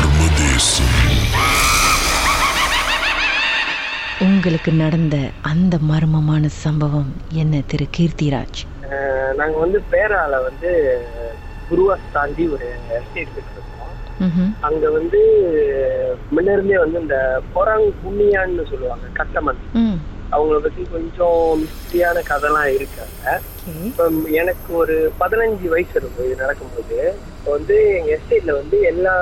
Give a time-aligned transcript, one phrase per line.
[0.00, 0.92] மர்மதேசம்.
[4.26, 5.16] உங்களுக்கு நடந்த
[5.50, 7.10] அந்த மர்மமான சம்பவம்
[7.42, 8.60] என்ன திரு கீர்த்திராஜ்?
[9.40, 10.70] நாங்க வந்து பேரால வந்து
[11.70, 12.68] குருவாஸ் தாண்டி ஒரு
[12.98, 13.66] எஸ்டேட் இருக்கோம்.
[14.68, 15.20] அங்க வந்து
[16.34, 17.18] முன்ன இருந்தே வந்து இந்த
[17.56, 19.62] பொறாங் புண்ணியான்னு சொல்லுவாங்க கட்டமன்.
[20.32, 23.22] அவங்கள பத்தி கொஞ்சம் மிஸ்டியான கதைலாம் இருக்காங்க.
[23.88, 24.04] இப்போ
[24.40, 26.98] எனக்கு ஒரு பதினஞ்சு வயசு இருக்கும் இது நடக்கும்போது
[27.30, 29.14] இப்போ வந்து எங்க எஸ்டேட்ல வந்து எல்லா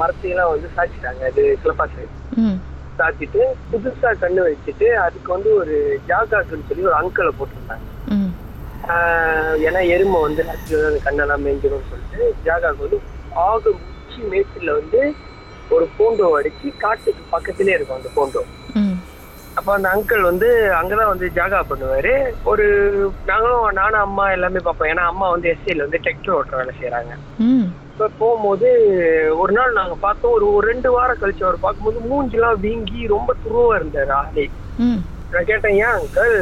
[0.00, 1.22] மரத்தையெல்லாம் வந்து சாய்ச்சிட்டாங்க.
[1.30, 2.06] அது சிலப்பாசு
[2.44, 2.56] ம்.
[2.98, 5.76] சாத்திட்டு புதுசா கண்ணு வச்சுட்டு அதுக்கு வந்து ஒரு
[6.08, 7.86] ஜாகாக்குன்னு சொல்லி ஒரு அங்கிளை போட்டிருந்தாங்க.
[9.66, 10.74] ஏன்னா எருமை வந்து அந்த
[11.06, 12.98] கண்ணெல்லாம் மேய்ஞ்சிரும்னு சொல்லிட்டு ஜாகாக்கு வந்து
[13.46, 15.00] ஆக உச்சி மேட்டுல வந்து
[15.70, 18.42] ஒரு பூண்டோ அடிச்சு காட்டுக்கு பக்கத்திலே இருக்கும் அந்த பூண்டோ.
[19.66, 22.10] அப்ப அந்த அங்கிள் வந்து அங்கதான் வந்து ஜாகா பண்ணுவாரு.
[22.44, 22.64] ஒரு
[23.24, 24.90] நாங்களும் நானும் அம்மா எல்லாமே பார்ப்போம்.
[24.90, 27.12] ஏன்னா அம்மா வந்து எஸ்சியில் வந்து டிராக்டர் ஓட்டுற வேலை செய்யறாங்க.
[27.90, 28.68] இப்ப போகும்போது
[29.36, 33.70] ஒரு நாள் நாங்க பார்த்தோம் ஒரு ஒரு ரெண்டு வாரம் கழிச்சு அவர் பார்க்கும்போது மூஞ்சிலாம் வீங்கி ரொம்ப துருவா
[33.78, 34.44] இருந்தாரு ஆளே.
[35.32, 36.34] நான் கேட்டேன் ஏன் அங்கிள்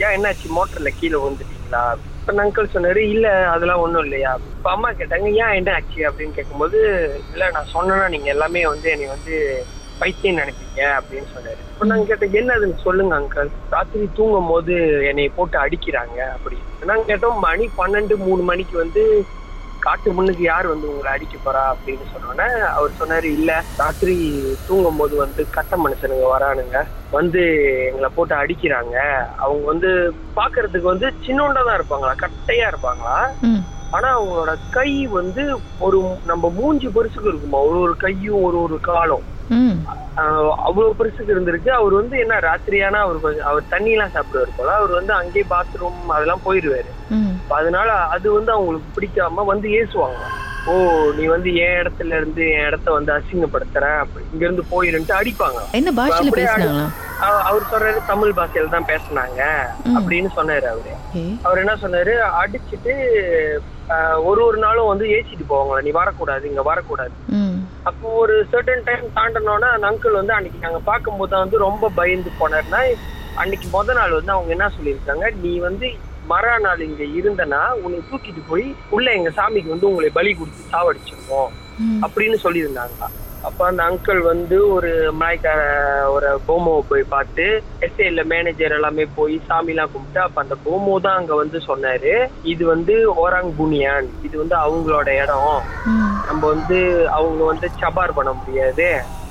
[0.00, 0.48] ஏன் என்னாச்சு?
[0.56, 4.32] மோட்டர்ல கீழே வந்துட்டீங்களா இப்ப அந்த அங்கிள் சொன்னாரு இல்ல அதெல்லாம் ஒண்ணும் இல்லையா?
[4.50, 6.00] இப்ப அம்மா கேட்டாங்க ஏன் என்ன ஆச்சு?
[6.08, 6.78] அப்படின்னு கேட்கும்போது
[7.32, 9.34] இல்ல நான் சொன்னேன்னா நீங்க எல்லாமே வந்து என்னை வந்து
[10.00, 11.60] பைத்தியம் நினைப்பீங்க அப்படின்னு சொன்னாரு.
[11.72, 14.74] இப்ப நாங்க கேட்டேன் என்னதுன்னு சொல்லுங்க அங்கிள் ராத்திரி தூங்கும் போது
[15.10, 16.58] என்னை போட்டு அடிக்கிறாங்க அப்படி.
[16.84, 19.02] நாங்க கேட்டோம் மணி பன்னெண்டு மூணு மணிக்கு வந்து
[19.82, 21.62] காட்டு முன்னுக்கு யார் வந்து உங்களை அடிக்க போறா?
[21.72, 24.16] அப்படின்னு சொன்னோன்னே அவர் சொன்னாரு இல்ல ராத்திரி
[24.66, 26.78] தூங்கும் போது வந்து கட்ட மனுஷனுங்க வரானுங்க.
[27.10, 27.42] வந்து
[27.90, 28.96] எங்களை போட்டு அடிக்கிறாங்க.
[29.36, 29.90] அவங்க வந்து
[30.36, 32.14] பாக்குறதுக்கு வந்து சின்னோண்டா தான் இருப்பாங்களா?
[32.24, 33.16] கட்டையா இருப்பாங்களா?
[33.92, 35.42] ஆனா அவங்களோட கை வந்து
[35.86, 37.60] ஒரு நம்ம மூஞ்சி பெருசுக்கு இருக்குமா?
[37.68, 39.26] ஒரு ஒரு கையும் ஒரு ஒரு காலும்.
[40.66, 41.70] அவ்வளவு பெருசுக்கு இருந்திருக்கு.
[41.72, 44.72] அவர் வந்து என்ன ராத்திரியானா அவர் கொஞ்சம் அவர் தண்ணி எல்லாம் சாப்பிடுவாரு போல.
[44.80, 46.90] அவர் வந்து அங்கேயே பாத்ரூம் அதெல்லாம் போயிருவாரு.
[47.58, 50.22] அதனால அது வந்து அவங்களுக்கு பிடிக்காம வந்து ஏசுவாங்க.
[50.66, 50.74] ஓ
[51.18, 55.60] நீ வந்து என் இடத்துல இருந்து என் இடத்த வந்து அசிங்கப்படுத்துற அப்படி இங்க இருந்து போயிருன்ட்டு அடிப்பாங்க.
[55.72, 56.42] என்ன பாஷையில
[57.48, 59.40] அவர் சொல்றாரு தமிழ் பாஷையில தான் பேசுனாங்க.
[59.98, 60.92] அப்படின்னு சொன்னாரு அவரு.
[61.44, 62.12] அவர் என்ன சொன்னாரு
[62.42, 62.94] அடிச்சிட்டு
[64.24, 67.14] ஒரு ஒரு நாளும் வந்து ஏசிட்டு போவாங்களா நீ வரக்கூடாது இங்க வரக்கூடாது.
[67.84, 72.32] அப்போ ஒரு சர்டன் டைம் தாண்டனோன்னா அந்த அங்கிள் வந்து அன்னைக்கு நாங்க பார்க்கும்போது தான் வந்து ரொம்ப பயந்து
[72.40, 72.80] போனாருன்னா
[73.36, 75.88] அன்னைக்கு முத நாள் வந்து அவங்க என்ன சொல்லியிருக்காங்க நீ வந்து
[76.26, 81.52] மறா நாள் இங்க இருந்தனா உன்னை தூக்கிட்டு போய் உள்ள எங்க சாமிக்கு வந்து உங்களை பலி கொடுத்து சாவடிச்சிருவோம்
[82.02, 83.08] அப்படின்னு சொல்லியிருந்தாங்க
[83.42, 84.90] அப்ப அந்த அங்கிள் வந்து ஒரு
[85.20, 85.60] மலாய்க்கார
[86.10, 87.44] ஒரு போமோவை போய் பார்த்து
[87.80, 92.14] எஸ்ஏல மேனேஜர் எல்லாமே போய் சாமிலாம் கும்பிட்டு அப்ப அந்த போமோ தான் அங்க வந்து சொன்னாரு.
[92.44, 92.94] இது வந்து
[93.24, 95.54] ஓராங் புனியான் இது வந்து அவங்களோட இடம்.
[96.28, 96.78] நம்ம வந்து
[97.10, 98.88] அவங்க வந்து சபார் பண்ண முடியாது.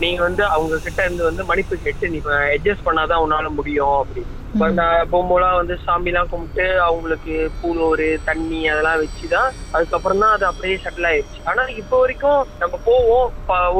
[0.00, 2.18] நீங்க வந்து அவங்க கிட்ட இருந்து வந்து மன்னிப்பு கேட்டு நீ
[2.54, 4.34] அட்ஜஸ்ட் பண்ணாதான் உன்னால முடியும் அப்படின்னு.
[4.52, 10.76] இப்ப அந்த பொம்மெல்லாம் வந்து சாமிலாம் கும்பிட்டு அவங்களுக்கு பூலோரு தண்ணி அதெல்லாம் வச்சுதான் அதுக்கப்புறம் தான் அது அப்படியே
[10.84, 13.28] செட்டில் ஆயிடுச்சு ஆனா இப்போ வரைக்கும் நம்ம போவோம்.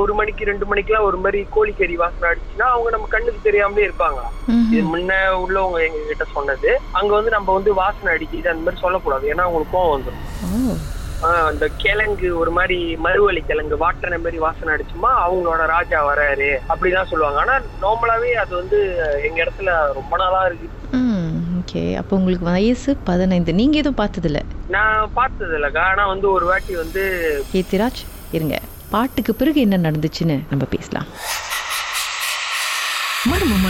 [0.00, 4.20] ஒரு மணிக்கு ரெண்டு மணிக்கெல்லாம் ஒரு மாதிரி கோழிக்கறி வாசனை அடிச்சுன்னா அவங்க நம்ம கண்ணுக்கு தெரியாமலே இருப்பாங்க.
[4.75, 6.70] இது முன்ன உள்ளவங்க எங்க கிட்ட சொன்னது.
[7.00, 9.26] அங்க வந்து நம்ம வந்து வாசனை அடிக்குது அந்த மாதிரி சொல்லக்கூடாது.
[9.34, 10.88] ஏன்னா அவங்களுக்கு கோவம் வந்துடும்
[11.20, 17.41] அந்த கிழங்கு ஒரு மாதிரி மறுவழி கிழங்கு வாட்டின மாதிரி வாசனை அடிச்சுமா அவங்களோட ராஜா வராரு அப்படிதான் சொல்லுவாங்க.
[17.41, 18.78] ஆனா நார்மலாவே அது வந்து
[19.22, 20.69] எங்க இடத்துல ரொம்ப நாளா இருக்கு.
[20.91, 23.54] ம் ஓகே அப்போ உங்களுக்கு வயசு பதினைந்து.
[23.54, 24.42] நீங்க எதுவும் பார்த்ததில்ல?
[24.69, 27.04] நான் பார்த்தது இல்லக்கா ஆனா வந்து ஒரு வாட்டி வந்து
[27.52, 28.00] கீர்த்திராஜ்
[28.32, 28.58] இருங்க.
[28.91, 31.06] பாட்டுக்கு பிறகு என்ன நடந்துச்சுன்னு நம்ம பேசலாம்.
[33.31, 33.69] மர்மமான